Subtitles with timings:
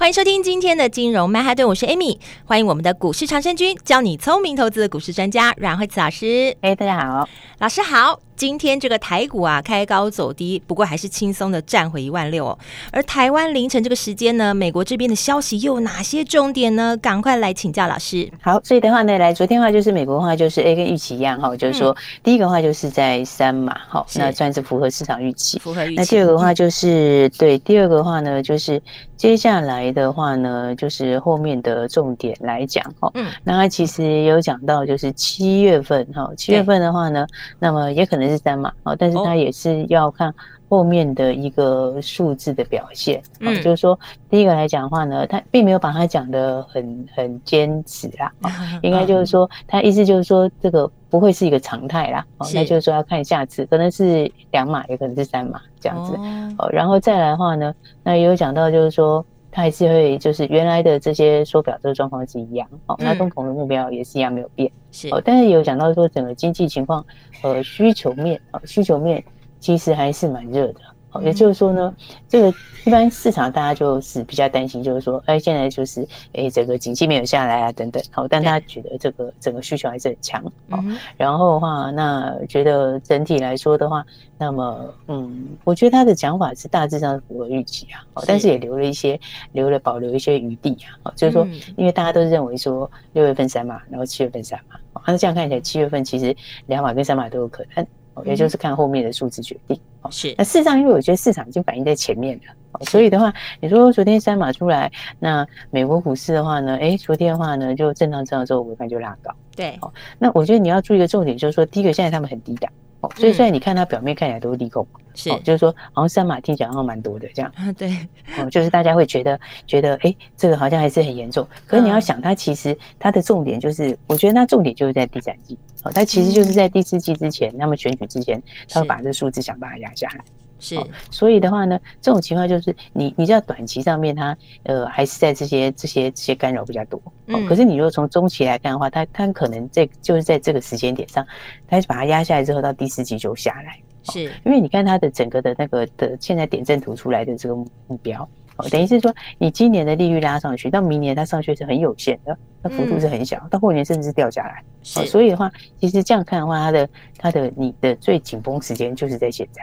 [0.00, 6.56] 欢迎收听今天的金融曼哈顿，我是 Amy，欢迎我们的股市长生军，教你聪明投资的股市专家阮慧慈老师。
[6.62, 8.18] 哎，大家好，老师好。
[8.40, 12.58] 今天这个台股啊，开高走低，不过还是轻松的站回一万六哦。
[12.90, 16.96] 而台湾凌晨这个时间呢，美国这边的消息又有哪些重点呢？
[17.02, 18.26] 赶快来请教老师。
[18.40, 25.58] 好，所以的话呢，来昨天的话就是美国的话就是 A 跟预期一样哈，就是说、嗯、第一个话就是在三码哈，那算是符合市场预期。
[25.58, 25.96] 符合预期。
[25.96, 28.82] 那第二个的话就是、嗯、对，第二个的话呢就是
[29.18, 33.10] 接下来的话呢就是后面的重点来讲哈。
[33.12, 33.26] 嗯。
[33.44, 37.26] 那他其实有讲到就是七月份哈，七月份的话呢，
[37.58, 40.32] 那么也可能是三码哦，但但是它也是要看
[40.68, 48.32] 后面的一个数字的表现，嗯，就是说第一个来讲的话呢，他并没有把它讲得很很坚持啦，
[48.82, 56.14] 应该就是说，他意思就是说这个不会是一个常态啦，哦，那就是说要看下次可能是两码，也可能是三码这样子，
[56.58, 67.04] 哦，然后再来的话呢，那也有讲到就是说，它还是会就是原来的这些缩表这个状况是一样，哦，那通膨的目标也是一样没有变，是，哦，但是有讲到说整个经济情况。
[67.42, 69.24] 呃，需求面啊，需求面
[69.58, 70.80] 其实还是蛮热的。
[71.10, 71.94] 好，也就是说呢，
[72.28, 72.54] 这个
[72.86, 78.00] 一般市场大家就是比较担心，就是说，哎，现在就是哎，整个景气没有下来啊，等等。
[78.12, 80.40] 好，但大家觉得这个整个需求还是很强。
[80.70, 80.78] 好，
[81.16, 84.06] 然后的话，那觉得整体来说的话，
[84.38, 88.06] 那么嗯，我觉得他的讲法是大致上符合预期啊。
[88.14, 89.18] 好，但是也留了一些，
[89.50, 90.94] 留了保留一些余地啊。
[91.02, 91.44] 好，就是说，
[91.76, 94.76] 因为大家都认为说六月份三码，然后七月份三码。
[94.92, 96.36] 好，那这样看起来，七月份其实
[96.66, 97.84] 两码跟三码都有可能。
[98.24, 99.80] 也就是看后面的数字决定。
[100.10, 100.34] 是。
[100.38, 109.34] 那事实上，因为我觉得市场已经反映在前面了，所以的话，你说昨天三码出来，那美国股市的话呢，哎，昨天的话呢，就震荡震荡之后，尾盘就拉高。
[109.56, 109.76] 对。
[109.82, 112.70] 哦，那我觉得你要注意一个重点，就是说，第一个，现在他们很低档。
[113.00, 117.90] 哦，所以虽然你看它表面看起来都是利空，是，就是说好像三码听起来好像蛮多的这样，对，
[118.38, 121.46] 哦，就是大家会觉得觉得哎，这个好像还是很严重。
[121.66, 130.24] 可是你要想，它其实它的重点就是，我觉得它重点就是在第三季，哦，它其实就是在第四季之前，那么选举之前，它会把这数字想办法压下来。
[130.60, 130.78] 是，
[131.10, 141.26] 所以的话呢，这种情况就是你你知道短期上面它呃还是在这些这些这些干扰比较多，嗯，可是你如果从中期来看的话，它它可能在就是在这个时间点上，
[141.66, 143.78] 它把它压下来之后，到第四季就下来，
[144.12, 144.24] 是。
[144.44, 148.22] 因为你看它的整个的那个的现在点阵图出来的这个目标，
[148.56, 155.50] 哦，等于是说你今年的利率拉上去，到明年它上去是很有限的，它幅度是很小，到后年甚至是掉下来，是，所以的话，
[155.80, 156.88] 其实这样看的话，它的
[157.18, 159.62] 它的你的最紧绷时间就是在现在。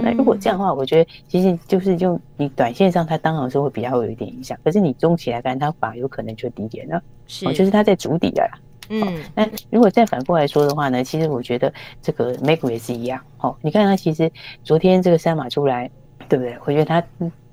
[0.00, 4.58] 那如果这样的话，我觉得其实就是用你短线上，它当然是会比较有一点影响。
[4.62, 8.58] 可是你中期来看，它反而有可能就低点了，是，就是它在筑底了啦。
[8.88, 11.72] 嗯，那如果再反过来说的话呢，其实我觉得
[12.02, 13.20] 这个美股也是一样。
[13.38, 14.30] 哦，你看它其实
[14.62, 15.90] 昨天这个三码出来，
[16.28, 16.56] 对不对？
[16.64, 17.02] 我觉得它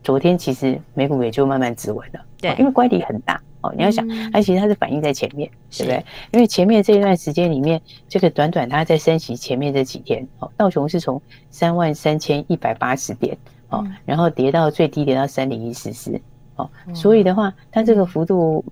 [0.10, 3.40] 昨天其实美股也就慢慢止稳了，对，因为乖离很大。
[3.62, 6.04] 哦，你要想，它其实它是反映在前面，对不对？
[6.32, 11.22] 因为前面这一段时间里面，这个短短它在升息前面这几天，哦，道琼是从
[11.52, 13.38] 三万三千一百八十点，
[13.70, 16.20] 哦，然后跌到最低跌到三零一四四，
[16.56, 18.66] 哦，所以的话，它这个幅度。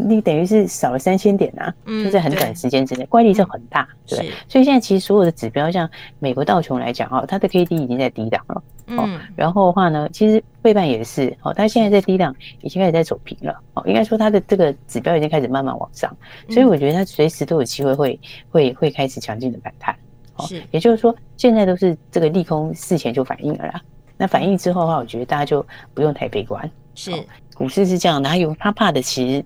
[0.00, 12.32] 你等于是少了三千点啊，就在很短时间之内，乖离是很大，对，所以现在其实所有的指标，像美国道琼来讲哦，它的 K D 已经在低档了，嗯，然后的话呢，其实费半也是，哦，它现在在低档，
[12.62, 16.16] 已经开始在走平了，哦，应该说它的这个指标已经开始慢慢往上，
[16.48, 18.20] 所以我觉得它随时都有机会会
[18.50, 19.92] 会会开始强劲的反弹，
[20.36, 23.80] 哦，也就是说现在都是这个利空事前就反应了啦，
[24.16, 27.12] 那反应之后的话，我觉得大家就不用太悲观，是，
[27.54, 29.44] 股市是这样的，还有他怕的其实。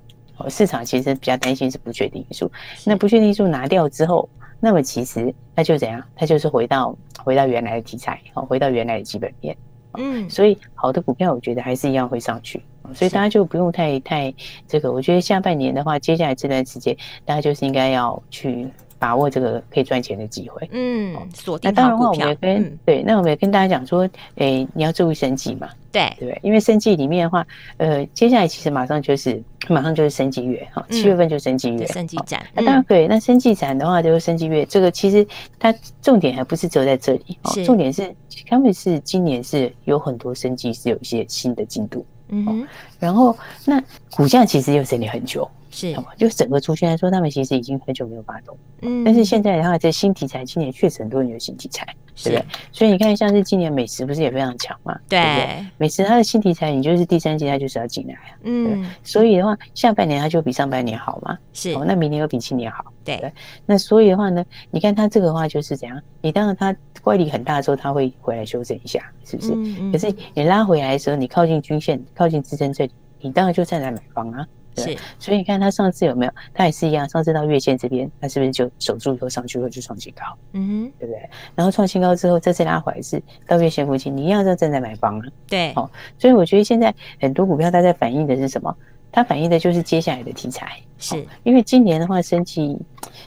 [0.49, 2.50] 市场其实比较担心是不确定因素，
[2.84, 4.29] 那不确定因素拿掉之后，
[4.61, 6.02] 那么其实它就怎样？
[6.14, 9.56] 它就是回到回到原来的题材，哦，回到原来的基本面。
[9.99, 12.62] 嗯，所以好的股票，我觉得还是一样会上去，
[12.94, 14.32] 所以大家就不用太太
[14.67, 14.90] 这个。
[14.90, 18.69] 我觉得下半年的话，接下来这段时间，大家就是应该要去。
[19.03, 21.75] 把握这个可以赚钱的机会，嗯，锁定好股票。
[21.75, 24.03] 那当然的话，我们也跟、嗯、对，那我们也跟大家讲说，
[24.37, 26.41] 诶、欸，你要注意生技嘛，对对不对？
[26.45, 27.45] 因为生技里面的话，
[27.79, 32.47] 呃，接下来其实马上就是马上就是生技月哈，七月份就生技月，生技展。
[32.55, 35.27] 那当然对，那生技展的话就是生技月，这个其实
[35.59, 38.15] 它重点还不是只有在这里，是重点是
[38.47, 42.07] 他们是今年是有很多生技是有一些新的进度。
[42.29, 42.69] 嗯哼，
[43.01, 43.83] 然后那
[44.15, 45.51] 股价其实又整理很久。
[45.73, 48.57] 是，就整个族群来说，他们其实已经很久没有发动。
[48.83, 51.85] 嗯，但是现在的话，这新题材，今年确实很多人有新题材，
[52.23, 52.45] 对不对？
[52.71, 54.95] 所以你看，像是今年美食不是也非常强嘛？
[55.09, 58.37] 对，美食它的新题材，你就是第三季它就是要进来啊。
[58.43, 61.39] 嗯，所以的话，下半年它就比上半年好嘛。
[61.55, 62.85] 是，那明年又比今年好。
[63.03, 63.33] 对，
[63.65, 65.99] 那所以的话呢，你看它这个话就是怎样？
[66.21, 69.55] 你当然它乖离很大的时候，它会回来修正一下，是不是？
[69.91, 74.47] 可是你拉回来的时候，你靠近均线，靠近支撑这里，你当然就站在买方啊。
[74.75, 76.33] 对，所以你看它上次有没有？
[76.55, 80.25] 它也是一样，上次到月线这边，它是不是就守住以后上去后就创新高？
[80.53, 81.29] 嗯哼，对不对？
[81.55, 85.31] 然后创新高之后，这次拉回来是到月线附近，你一样要正在买房了。
[85.49, 88.75] 对，好，所以我觉得现在很多股票它在反映的是什么？
[89.15, 90.81] 它反映的就是接下来的题材。
[90.99, 92.79] 是，因为今年的话，生技、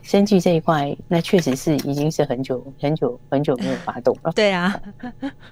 [0.02, 4.32] 生技这一块，那确实是已经是很久、很久、很久没有发动了。
[4.32, 4.82] 对啊，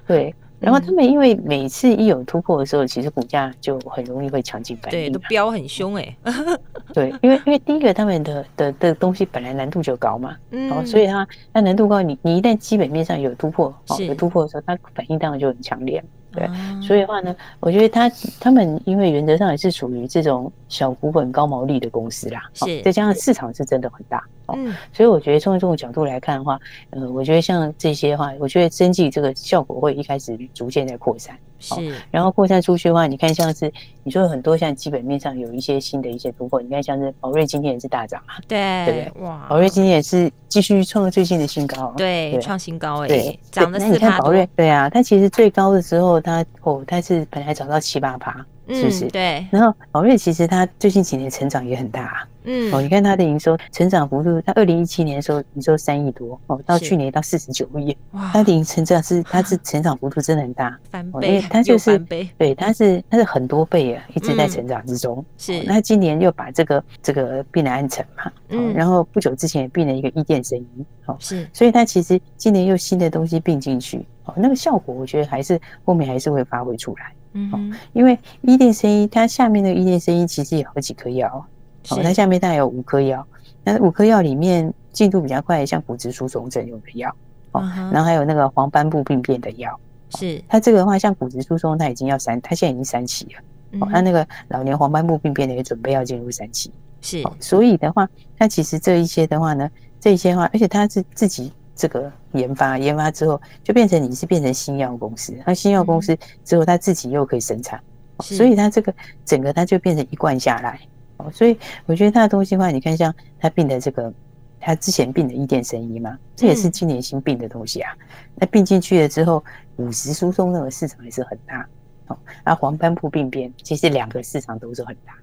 [0.06, 0.34] 对。
[0.64, 6.16] 然后他们因为每次一有突破的时候，其实股价就很容易会强劲反应，对，都飙很凶哎。
[6.94, 16.02] 对，因为因为第一个他们的的的东西本来难度就高嘛，嗯，所以它那难度高，你你一旦基本面上有突破，哦，有突破的时候，它反应当然就很强烈。
[16.34, 16.48] 对，
[16.82, 18.10] 所以的话呢，我觉得他
[18.40, 24.22] 他们因为原则上也是属于这种小股本高毛利的公司啦，是，再加上市场是真的很大，
[24.54, 26.58] 嗯，所以我觉得从这种角度来看的话，
[26.90, 31.36] 呃，我觉得像这些的话，我觉得生计这个效果会一开始逐渐在扩散。
[31.64, 33.72] 是，然后扩散出去的话，你看像是
[34.02, 39.24] 你说很多像基本面上有一些新的一些突破，你看像是宝瑞今天也是大涨啊，对，对不对？
[39.24, 43.90] 哇，宝瑞今天也是继续创了最近的新高，对，创新高哎，对，涨了四趴。
[43.90, 48.44] 那你看宝瑞，对啊，它其实最高的时候，它哦，它是本来涨到七八趴。
[48.68, 49.08] 是不是？
[49.08, 49.46] 对。
[49.50, 65.24] 然后宝瑞其实它最近几年成长也很大，嗯，哦，你看它的营收成长幅度，它二零一七年的时候营收三亿多，哦，到去年到四十九亿，哇，它的营成长是它是成长幅度真的很大，翻倍，它就是对，它是它是很多倍啊，一直在成长之中。
[65.36, 65.62] 是。
[65.64, 71.46] 那今年又把这个这个并了安诚嘛，嗯，然后不久之前也并了一个伊甸生医，哦，是。
[71.52, 77.12] 所以它其实今年又新的东西并进去，哦，那个效果我觉得还是后面还是会发挥出来。
[77.34, 81.44] 嗯，因为伊甸生医，它下面的伊甸生医其实有好几颗药，
[81.90, 83.26] 哦，它下面大概有五颗药，
[83.64, 87.14] 那五颗药里面进度比较快，像骨质疏松症用的药，
[87.50, 87.60] 哦，
[87.92, 89.76] 然后还有那个黄斑部病变的药，
[90.16, 90.40] 是。
[90.48, 98.08] 它这个的话，像骨质疏松，它已经要三，它现在已经三期了，哦，它那个老年黄斑部病变的也准备要进入三期，是，所以的话，
[98.38, 101.52] 它其实这一些的话呢，这一些的话，而且它是自己。
[101.74, 107.80] 这个研发研发之后，就变成你是变成新药公司，那新药公司之后，他自己又可以生产，
[108.20, 108.94] 所以它这个
[109.24, 110.78] 整个它就变成一贯下来。
[111.16, 114.12] 哦，所以我觉得它的东西的话，你看像它病的这个，
[114.60, 117.92] 它之前病的伊甸生医嘛，这也是今年新病的东西啊。
[118.34, 119.42] 那病进去了之后，
[119.76, 121.68] 骨质疏松那个市场还是很大
[122.08, 122.18] 哦。
[122.44, 125.14] 那黄斑部病变其实两个市场都是很大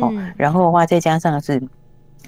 [0.00, 0.12] 哦。
[0.36, 1.60] 然后的话，再加上是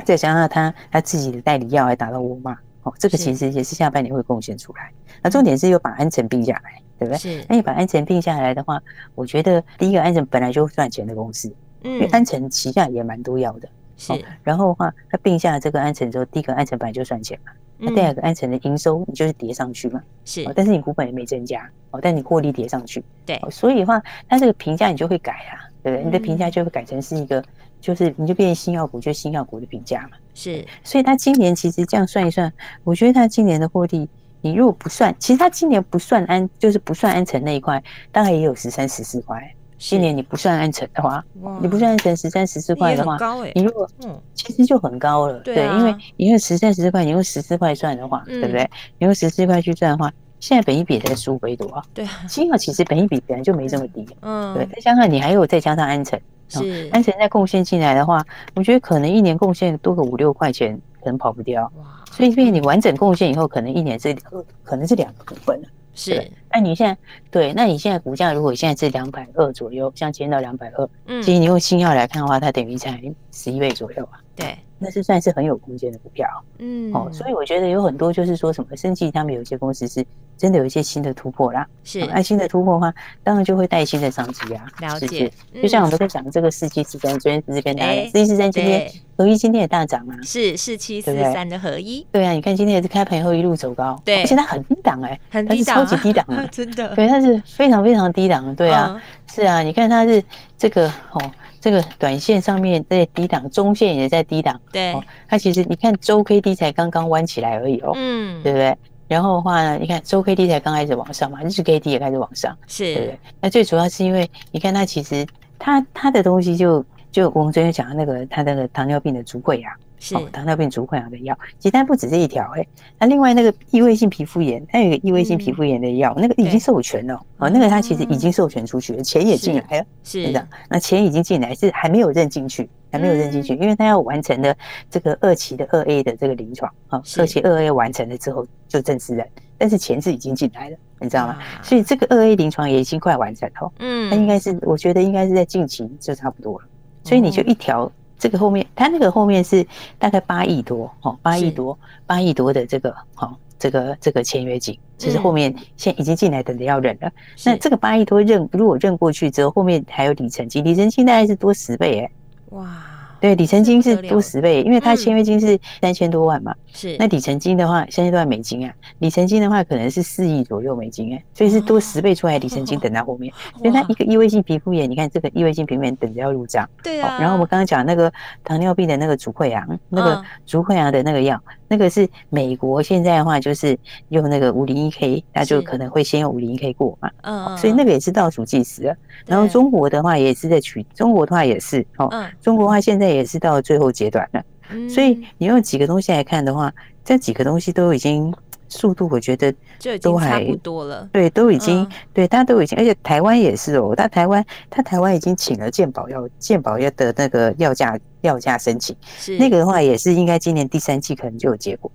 [0.05, 2.57] 再加上他他自己的代理药还达到沃玛。
[2.88, 4.90] 哦，这个其实也是下半年会贡献出来。
[5.23, 7.19] 那重点是又把安诚并下来，对不对？
[7.19, 7.44] 是。
[7.49, 8.81] 那你把安诚并下来的话，
[9.14, 11.52] 我觉得第一个安诚本来就赚钱的公司，
[11.82, 14.12] 嗯，因为安诚旗下也蛮多药的，是。
[14.43, 20.50] 然后的话，它并下了这个安诚之后，第一个安诚本来就赚钱嘛，那第二个安诚的营收你就是叠上去嘛，是。
[20.55, 23.38] 但是你股本也没增加，哦，但你获利叠上去，对。
[23.50, 26.05] 所以的话，它这个评价你就会改啊，对不对？
[26.05, 27.44] 你的评价就会改成是一个。
[27.81, 30.17] 就是你就变成新药股，就新药股的评价嘛。
[30.35, 32.53] 是，所以他今年其实这样算一算，
[32.85, 34.08] 我觉得他今年的获利，
[34.41, 37.82] 你如果不算，其实他今年不算安，就是不算安诚那一块，
[38.13, 39.55] 大概也有十三、十四块。
[39.79, 41.25] 今年你不算安诚的话，
[41.61, 43.17] 你不算安诚十三、十四块的话，
[43.55, 45.39] 你如果嗯，其实就很高了。
[45.39, 48.69] 对，因为你用十三、十四块，你用十四块算的话，对不对？
[48.99, 51.85] 你用十四块去算的话，现在本一比才十五倍多啊。
[51.94, 54.05] 对，新药其实本一比本来就没这么低。
[54.23, 56.20] 嗯，对，再加上你还有再加上安诚。
[56.48, 58.24] 是，安诚再贡献进来的话，
[58.55, 61.70] 我觉得可能一年贡献多个五六块钱，可能跑不掉。
[61.78, 62.05] 哇！
[62.10, 64.14] 所以，变你完整贡献以后，可能一年是
[64.62, 65.69] 可能是两个股份了。
[65.94, 66.96] 是，那你现在
[67.31, 73.00] 对，那你现在股价如果现在是两百二左右，像今天到两百二，嗯，其实你用新药来看的话，它等于才
[73.32, 74.20] 十一倍左右啊。
[74.36, 74.56] 对。
[74.79, 76.27] 那是算是很有空间的股票，
[76.58, 80.05] 嗯，哦，所以我觉得有很多就是说什么生技，他们有些公司是
[80.37, 82.94] 真的有一些新的突破啦，是，那新的突破的话，
[83.25, 85.31] 当然就会带新的商机啊，了解，
[85.61, 100.23] 就像我们在讲这个四七四三，昨天只是跟大家讲四七四三今天合一今天也大涨啊，是四七四三的合一，对啊，你看今天也是开盘以后一路走高，对，而且它很低档哎，很低档，超级低档啊， 真的，对，它是非常非常低档，对啊，是啊，你看它是
[100.56, 101.32] 这个哦。
[101.69, 104.58] 这个短线上面在低档，中线也在低档。
[104.72, 104.98] 对，
[105.29, 107.93] 它其实你看周 K D 才刚刚弯起来而已哦。
[107.94, 108.75] 嗯，对不对？
[109.06, 113.19] 然后的话呢，你看周 K D 才刚开始往上嘛，日 K D 也开始往上，是，对不对？
[113.43, 115.27] 那最主要是因为你看它其实
[115.58, 116.82] 它它的东西就
[117.13, 119.70] 就我们昨天讲的那个它那个糖尿病的足溃疡。
[120.00, 122.67] 是、哦、糖尿病足溃疡的药，其实它不止这一条哎，
[122.98, 130.32] 那另外那个异位性皮肤炎，它有一个异位性皮肤炎的药，嗯、那个已经授权了哦，那个它其实已经授权出去了，钱也进来了，是，是。
[130.32, 134.56] 的，那钱已经进来，是还没有认进去，还没有认进去，嗯、因为它要完成的
[134.90, 139.26] 这个二期的二 A 的这个临床啊，二期二 A 完成了之后就正式认，
[139.56, 141.38] 但是钱是已经进来了，你知道吗？
[141.62, 146.67] 所以这个二 A 临床也已经快完成了，嗯，那应该是我觉得应该是在近期就差不多了，
[147.05, 147.90] 所以你就一条。
[148.19, 149.67] 这个后面，它那个后面是
[149.98, 157.10] 大概八亿多，哦，八亿多，八亿多的这个，哦，这个这个签约金，其实后面现已经进来，等着要认了。
[157.44, 162.10] 那这个八亿多认，如果认过去之后，后面还有里程金，里程金大概是多十倍，哎，
[162.51, 162.97] 哇。
[163.20, 166.55] 对，里程金是多十倍，因为它签约金是三千多万嘛。
[166.72, 173.32] 是，那里程金的话，三千多万美金啊，里程金的话可能是四亿左右美金哎，所以是多十倍出来里程金等在后面。
[173.58, 176.69] 所以它一个异位性皮肤炎，你看这个异位性皮肤炎等着要入账。
[176.82, 177.19] 对啊。
[177.19, 178.13] 然后我们刚刚讲那个
[178.44, 183.79] 糖尿病的那个足溃疡，那个足溃疡的那个药，那个是美国现在的话就是
[184.10, 187.10] 用那个五零一 K，那就可能会先用五零一 K 过嘛。
[187.22, 187.58] 嗯。
[187.58, 188.96] 所以那个也是倒数计时了。
[189.27, 192.08] 然后中国的话也是在取，中国的话也是哦。
[192.41, 193.08] 中国的话现在。
[193.08, 194.44] 也是到了最后阶段了，
[194.87, 196.70] 所以你用几个东西来看的话，
[197.03, 198.32] 这几个东西都已经
[198.69, 199.53] 速度，我觉得
[200.01, 201.08] 都还差不多了。
[201.10, 211.91] 对，都已经对，大家都已经，而且台湾也是哦，他台湾他台湾已经请了健保药健保药的那个药价药价申请，是那个的话也是应该今年第三季可能就有结果。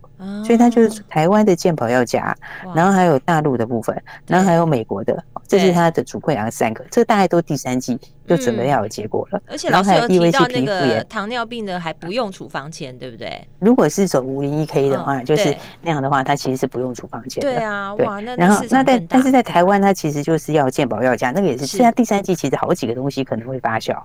[0.45, 2.35] 所以它就是台湾的健保药价，
[2.73, 9.41] 然后还有大陆的部分，然后还有美国的，这是它的主溃疡三个，这大概都第三季就准备要有结果了。
[9.47, 13.45] 而且老师有提到那个糖尿病的还不用处方签，对不对？
[13.59, 17.51] 如果是走五零一 K 的话，就是那样的话，它其实是不用处方签的。
[17.51, 24.01] 对啊，哇，那然后那但但是在台湾，它其实就是要健保药价，那个也是，现在第三季其实好几个东西可能会发酵，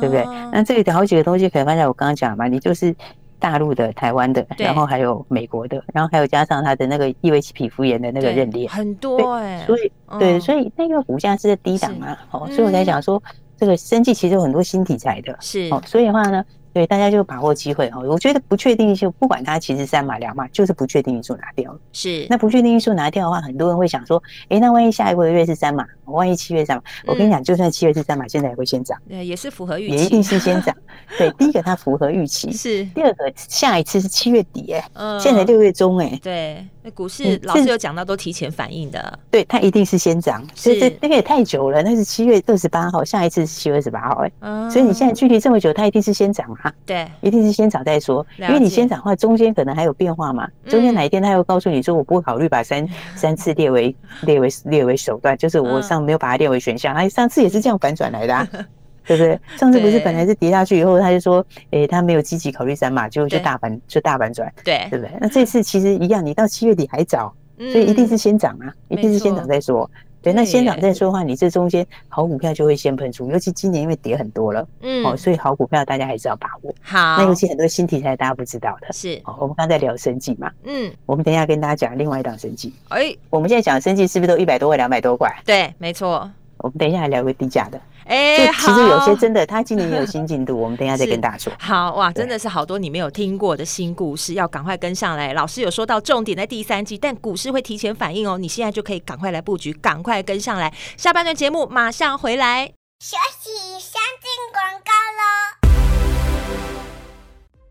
[0.00, 0.24] 对不对？
[0.50, 2.92] 那这里的好几个东西可以发酵，我刚刚讲嘛，你就是。
[3.40, 13.20] 大陆的、台湾的，然后还有美国的，然后还有加上他的那个异位性皮肤炎的那个认列，很多哎，所以对，所以那个股价是在低档嘛，哦，所以我才讲说
[13.56, 16.44] 这个生计其实有很多新题材的，是哦，所以的话呢。
[16.72, 17.98] 对，大家就把握机会哈。
[17.98, 21.80] 我觉得不确定因素，不管它其实三码两码，就是不确定因素拿掉了。
[21.92, 28.98] 是，那不确定因素拿掉的话，很多人会想说，哎，那万一下一个月是三码，万一七月三码，我跟你讲，就算七月是三码，现在也会先涨。
[29.08, 30.74] 对，也是符合预期，也一定是先涨。
[31.18, 32.84] 对，第一个它符合预期，是。
[32.86, 36.66] 第二个下一次是七月底，哎，嗯，现在六月中，哎，对。
[36.82, 58.48] 那股市老师有讲到，都提前反应的，对，它一定是先涨，所以这那个也太久了，那是七月二十八号，下一次是七月二十八号，哎，所以你现在距离这么久，它一定是先涨啊，对，一定是先涨再说，因为你先涨的话，中间可能还有变化嘛，中间哪一天它又告诉你说，我不会考虑把三三次列为列为列为手段，就是我上没有把它列为选项，他上次也是这样反转来的。
[59.06, 59.40] 对不对？
[59.56, 65.10] 上次不是本来是跌下去以后，他就说，诶，他没有积极考虑三码，就就大反就大反转，对，对不对？
[65.20, 69.90] 那这次其实一样，你到七月底还早，所以一定是先涨啊，一定是先涨再说。
[70.22, 76.74] 对，那先涨再说的话，你这中间好股票就会先喷出，尤其今年因为跌很多了，嗯，哦，所以好股票大家还是要把握。
[76.82, 82.72] 好，那尤其很多新题材大家不知道的，是，哦，我们刚才聊生计嘛，嗯，我们等一下跟大家讲另外一档生计。
[82.88, 85.30] 哎，我们现在讲生计是不是都一百多块、两百多块？
[85.44, 86.30] 对，没错。
[86.62, 87.80] 我们等一下还聊个低价的。
[88.04, 91.52] 哎，其实有些真的，他今年也有 新进度，我们等一下再跟大家说。
[91.58, 95.32] 好哇，真的是好多你没有听过的新故事，要赶快跟上来。
[95.32, 100.72] 老师有说到重点在第三季，但股市会提前反应哦，你现在就可以赶快来布局，赶快跟上来。
[100.96, 102.66] 下半段节目马上回来，
[102.98, 105.49] 休息，先进广告喽。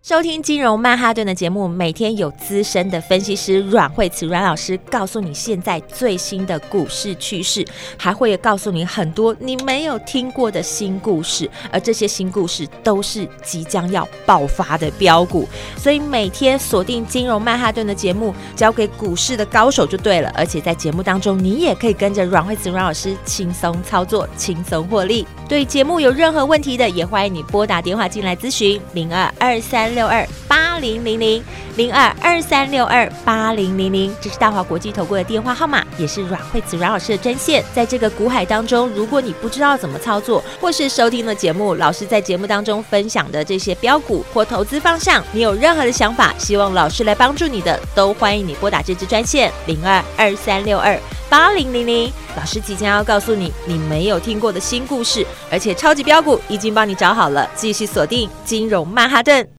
[0.09, 7.63] 收听金融曼哈顿的节目，每天有资深的分析师阮慧慈阮老师告诉你现在最新的股市趋势，
[7.95, 15.47] 还会告诉你很多你没有听过的新故事，而这些新故事都是即将要爆发的标股，
[15.77, 20.33] 所以每天锁定金融曼哈顿的节目，交给股市的高手就对了。
[20.35, 25.27] 而且在节目当中，你也可以跟着阮慧慈阮老师轻松操作，轻松获利。
[25.47, 31.43] 对节目有任何问题的，也欢迎你拨打电话进来咨询零二二三六二八零零零
[31.75, 37.61] 零二二三六二八零零零，这是大华国际投顾的电话号码，也是阮慧子阮老师的专线。
[37.75, 50.97] 在这个股海当中，如果你不知道怎么操作，或是收听了节目，老师在节目当中分享的这些标股或投资方向，你有任何的想法，希望老师来帮助你的，都欢迎你拨打这支专线零二二三六二
[51.29, 52.09] 八零零零。
[52.37, 59.58] 老师即将要告诉你你没有听过的新故事，而且超级标股已经帮你找好了，继续锁定金融曼哈顿。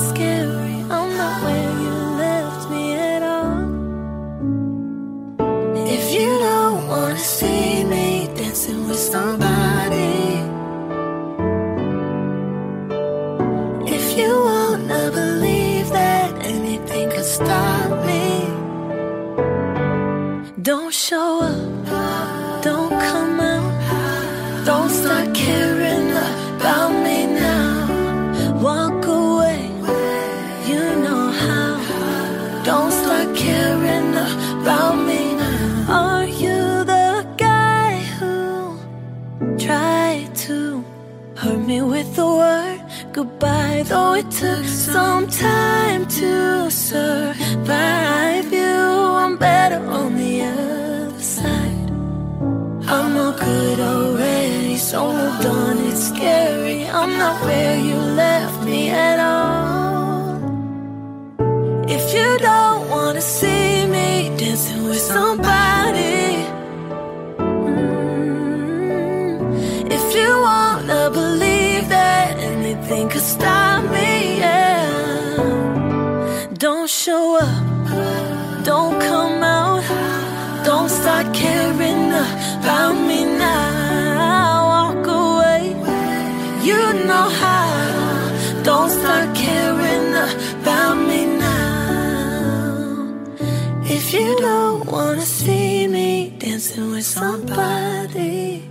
[7.11, 9.50] wanna see me dancing with somebody.
[44.13, 48.75] it took some time to survive you.
[49.23, 51.89] I'm better on the other side.
[52.87, 55.77] I'm not good already, so moved on.
[55.89, 56.85] It's scary.
[56.87, 59.60] I'm not where you left me at all.
[94.11, 98.70] You don't wanna see me dancing with somebody.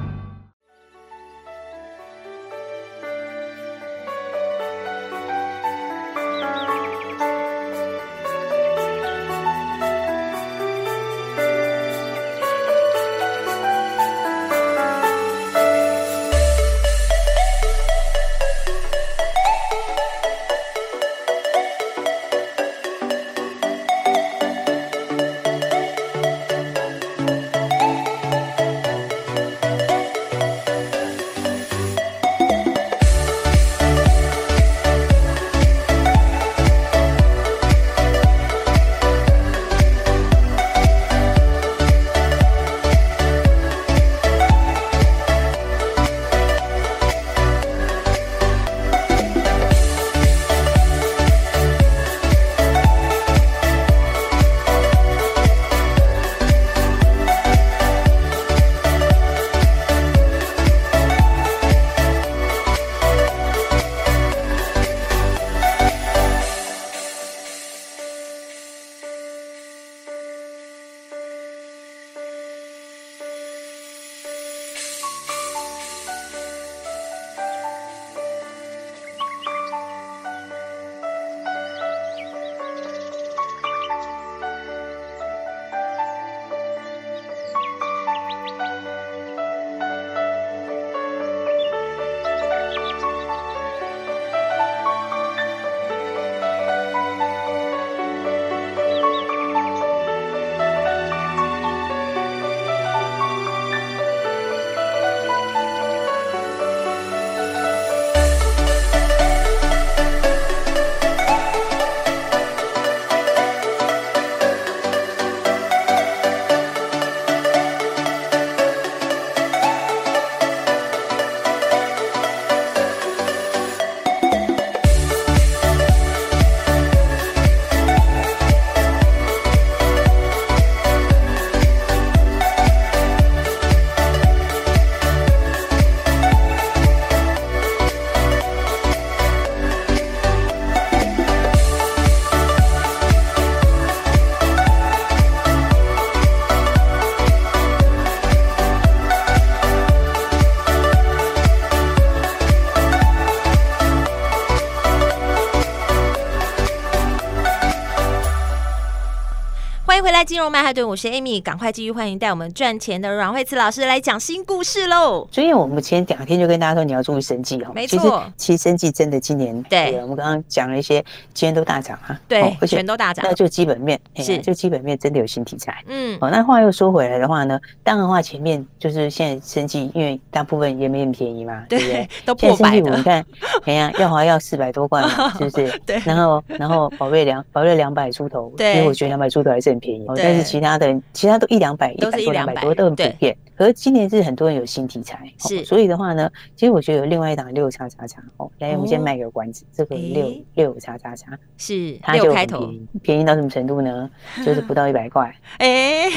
[160.21, 165.27] 来，金融曼哈顿，我是 Amy，赶快继续欢迎带我们赚钱的阮慧慈老师来讲新故事喽。
[165.31, 167.71] 所以我们前两天就跟大家说，你要注意生计哦。
[167.73, 171.03] 没错，其实生计真的今年对，我们刚刚讲了一些，
[171.33, 172.21] 今天都大涨啊。
[172.27, 175.83] 对，而且全都大涨，那就基本面是，就基本面真的有新题材。
[175.87, 182.07] 嗯，哦，那话又说回来的话呢，当然话前面就是现在生计，因为大部分也没很便宜嘛，对不对？
[182.25, 182.95] 都破百了。
[182.95, 183.25] 你看，
[183.65, 185.67] 哎呀，耀华要四百多块嘛，是不是？
[185.83, 185.99] 对。
[186.05, 188.75] 然后，然后宝瑞两宝瑞两百出头，对。
[188.75, 193.35] 因为我觉得两百出头还是很便宜，但是其他的其他都一两百，一百多两百多都很普遍。
[193.55, 195.63] 可是今年是很多人有新题材，是。
[195.63, 204.09] 所以的话呢，其实我觉得有另外一档六叉叉叉哦，来，我们先卖个关子，这个六六叉叉叉是它就很便宜，便宜到什么程度呢？
[204.43, 206.09] 就是不到一百块， 哎，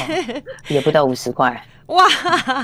[0.69, 1.61] 也不到五十块。
[1.87, 2.03] 哇，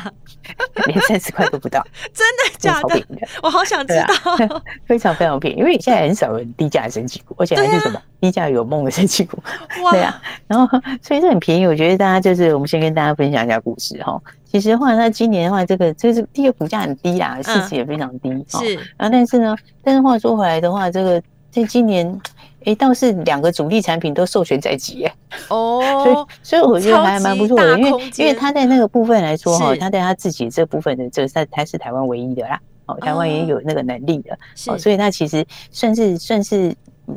[0.88, 3.00] 连三十块都不到， 真的假的？
[3.44, 4.08] 我好想知道，
[4.86, 9.38] 非常非常便宜，因为现在很少人低价的生技股，而且还是什么低价有梦的生技股，
[9.92, 11.68] 对啊，然后所以这很便宜。
[11.68, 14.20] 我觉得大家就是我们先跟大家分享一下故事哈。
[14.46, 18.76] 其实的话，那今年的话，这个这是第一个股价很低啦，市值也非常低，是。
[18.98, 22.20] 然后但是呢，但是话说回来的话，这个在今年。
[22.64, 25.12] 哎，倒是两个主力产品都授权在即耶
[25.50, 34.38] 哦，所以所以我觉得还蛮不错的，因为因为他在那个部分来说哈，他在他自己这部分的这个在他是台湾唯一的啦，哦，台湾也有那个能力的，
[34.68, 36.72] 哦，所以他其实算是算是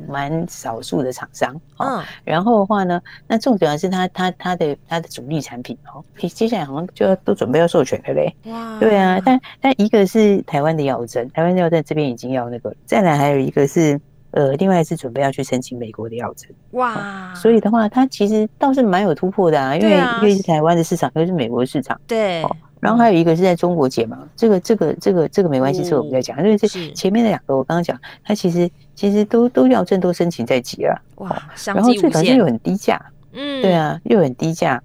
[0.08, 14.00] 蛮少数的厂商，嗯，然后的话呢，那重点是他他他的他的主力产品哦，接下来好像就要都准备要授权了嘞，哇，对啊，但但一个是台湾的药针，台湾的药针这边已经要那个，再来还有一个是。
[14.34, 22.44] 呃，另外是准备要去申请美国的药证，哇，所以的话，它其实倒是蛮有突破的啊，因为因为是台湾的市场，又是美国的市场，对。
[22.80, 33.00] 然后还有一个是在中国解盲，这个这个这个这个没关系，是我们在讲，因为这前面的两个我刚刚讲，它其实其实都都要证都申请在即了，哇，然后最主要是又很低价，
[33.32, 34.82] 嗯，对啊，又很低价，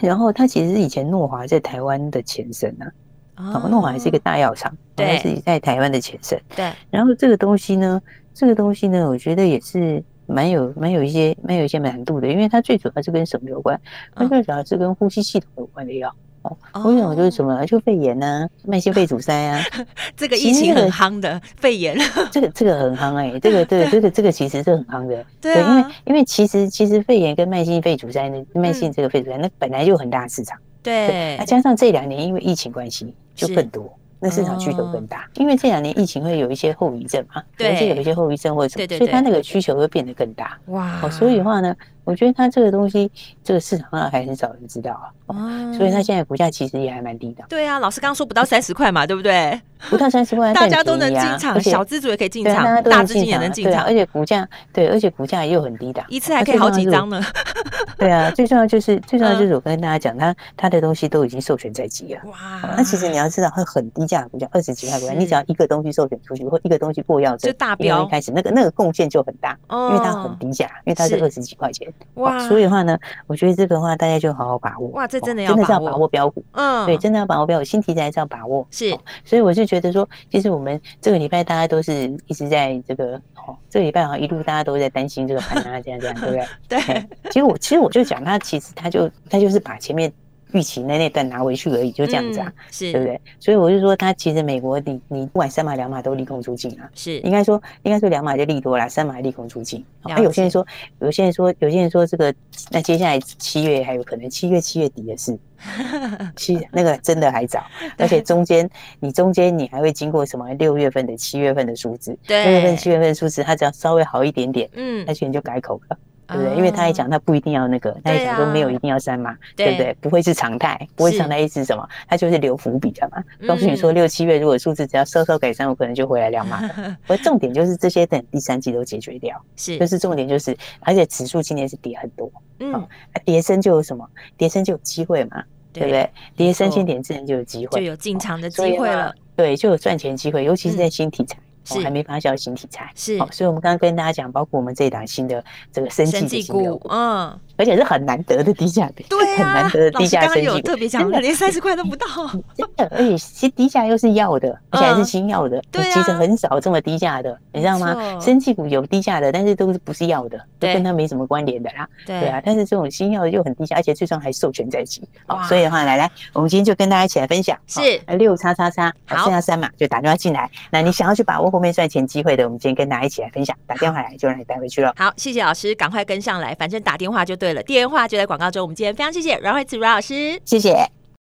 [0.00, 2.92] 然后它其实是以前诺华在台湾的前身啊。
[3.36, 6.38] 哦，诺华还是一个大药厂，对，是在台湾的前身。
[6.54, 7.98] 对，然后这个东西呢，
[8.34, 13.80] 这个东西呢，我觉得也是蛮有、蛮有一些、蛮有一些难度的，因为它最主要是跟什么有关？
[14.14, 16.14] 它最主要是跟呼吸系统有关的药。
[16.42, 17.66] 哦，呼吸系统就是什么？
[17.66, 19.62] 就肺炎呐，慢性肺阻塞啊。
[20.16, 21.98] 这个疫情很夯的肺炎，
[22.30, 25.24] 这个这个很夯哎，这个对，这个这个其实是很夯的。
[25.40, 30.58] 对，因为因为其实其实肺炎跟慢性肺阻塞呢，慢性这个肺阻塞那本来就很大市场。
[30.82, 33.14] 对，那加上这两年因为疫情关系。
[33.32, 40.58] 就更多，那市场需求更大，因为这两年疫情会有一些后遗症嘛，对，就有一些后遗症或者什么，所以它那个需求会变得更大。
[40.66, 41.74] 哇，所以的话呢，
[42.04, 43.10] 我觉得它这个东西，
[43.42, 45.06] 这个市场上还很少人知道啊。
[45.26, 47.44] 哦，所以它现在股价其实也还蛮低的。
[47.48, 49.60] 对啊，老师刚刚说不到三十块嘛，对不对？
[49.88, 57.22] 不到三十块， 大家都能进场，小资主也可以进场，大资金也能进场，而且股价对，而且股价又很低的，一次还可以好几张呢。
[57.96, 62.20] 对啊，最重要就是最重要就是我跟大家讲，它它的东西都已经授权在即了。
[62.26, 71.89] 哇，那其实你要知道，会很低价的股价，二十几块股价，你只要一个东西授权出去，或一个东西过药证，就大标一开始那个那个贡献就很大，因为它很低价，因为它是二十几块钱。
[72.14, 74.88] 哇，所以的话呢，我觉得这个的话大家就好好把握。
[74.90, 76.44] 哇，这真的要真的是要把握标股。
[76.52, 78.66] 嗯，对，真的要把握标股，新题材还是要把握。
[78.70, 80.50] 是，所以我是觉得说，其实。
[80.50, 86.46] 我们这个礼拜大家都是一直在这个哦，这个礼拜好像一路大家都在担心这个盘啊，这样这样，对不对？
[86.68, 87.08] 对。
[87.30, 90.12] 其实我其实我就讲，他其实他就他就是把前面
[90.52, 92.92] 预期那那段拿回去而已，就这样子啊，是。
[92.92, 93.20] 对不对？
[93.38, 97.18] 所以我就说，他其实美国你你不管三码两码都利空出尽啊，是。
[97.20, 99.84] 应该说应该说两码就利多啦，三码利空出尽。
[100.04, 100.66] 那有些人说，
[101.00, 102.34] 有些人说，有些人说这个
[102.70, 105.38] 那接下来七月还有可能，七月七月底的事。
[106.36, 107.62] 七那个真的还早，
[107.98, 108.66] 而且中间
[108.98, 115.98] 你中间你还会经过什么六月份的七月份的数字，六月份七月份的数字，它只要稍微好一点点，嗯，那些人就改口了，
[116.32, 116.56] 对不对？
[116.56, 119.96] 因为他也讲他不一定要那个，他也讲说没有一定要三码，对不对？
[120.00, 121.88] 不会是常态，不会常态意思是什么？
[122.08, 126.96] 他就是留伏笔的嘛，告诉你说六七月如果数字只要稍稍改善，我可能就回来两码了。
[127.08, 132.30] 而重点就是这些等第三季都解决掉，是，就是重点就是，而且指数今年是跌很多。
[132.60, 132.86] 嗯，
[133.24, 134.06] 跌升就有什么？
[134.36, 136.10] 跌升就有机会嘛，对不对？
[136.36, 139.14] 跌三千点自然就有机会，就有进场的机会了。
[139.34, 142.90] 对，就有赚钱机会，尤其是在新题材，是还没发酵新题材。
[142.94, 147.38] 是，所以我们刚刚跟大家讲，包括我们这一档新的这个生技股，嗯。
[147.60, 152.06] 而且是很难得的低价的，对， 很难得的低价生技股，特别讲，连三十块都不到，
[152.56, 152.88] 真的。
[152.90, 157.94] 而且其实低价又是药的，而且还是新药的，对，其实很少这么低价的，你知道吗？
[158.18, 162.40] 生技股有低价的，但是都是不是药的，都跟它没什么关联的啦，对啊。
[162.42, 167.80] 但是这种新药又很低价，而且最终还授权在即，好，所以的话，来来，我们今天就跟大家一起来分享，是
[168.16, 173.54] 六叉叉叉，好，剩下三码就打电话进来，那你想要去把握后面赚钱机会的，我们今天跟大家一起来分享。
[173.66, 174.92] 打电话来就让你带回去了。
[174.96, 177.62] 好，谢谢老师，赶快跟上来，反正打电话就对了。
[177.62, 178.62] 电话就在广告中。
[178.62, 180.70] 我们今天非常谢谢阮慧慈阮老师，谢谢。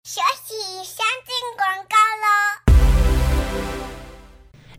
[0.04, 2.53] 休息，先进广告喽。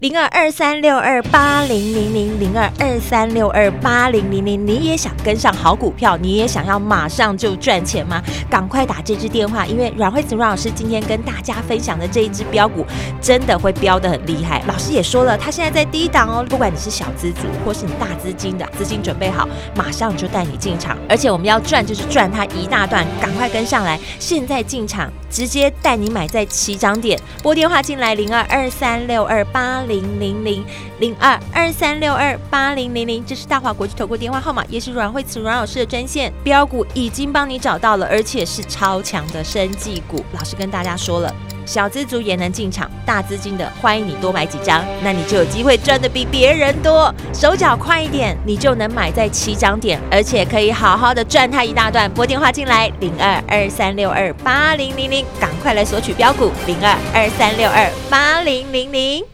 [0.05, 8.23] 零二二三六二八零零零零二二三六二八零零零，你也想跟上好股票，你也想要马上就赚钱吗？
[8.51, 12.85] 赶快打这支电话，因为阮慧慈阮老师今天跟大家分享的这一支标股，
[13.19, 14.63] 真的会飙得很厉害。
[14.69, 29.94] 老师也说了，他现在在低档哦，不管你是小资族或是你大资金的资金准备好，马上就带你进场，而且我们要赚就是赚它一大段，赶快跟上来，现在进场，直接带你买在起涨点，拨电话进来零二二三六二八零。
[29.95, 30.65] 零零零
[30.99, 36.33] 零二二三六二八零零零，这是大华国际投顾电话号码，也是阮慧慈阮老师的专线。
[36.43, 40.25] 标股已经帮你找到了，而且是超强的生技股。
[40.33, 41.33] 老师跟大家说了，
[41.65, 47.15] 小资族也能进场，大资金的欢迎你多买几张，那你就有机会赚得比别人多。
[47.33, 52.11] 手脚快一点，你就能买在起涨点，而且可以好好的赚它一大段。
[52.13, 59.34] 拨电话进来零二二三六二八零零零，赶快来索取标股零二二三六二八零零零。